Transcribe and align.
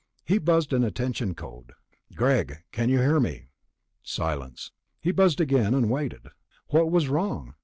He 0.25 0.39
buzzed 0.39 0.73
an 0.73 0.83
attention 0.83 1.35
code. 1.35 1.73
"Greg? 2.15 2.63
Can 2.71 2.89
you 2.89 2.97
hear 2.97 3.19
me?" 3.19 3.49
Silence. 4.01 4.71
He 4.99 5.11
buzzed 5.11 5.39
again, 5.39 5.75
and 5.75 5.91
waited. 5.91 6.29
What 6.69 6.89
was 6.89 7.07
wrong? 7.07 7.53